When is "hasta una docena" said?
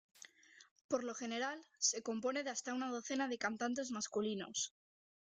2.49-3.27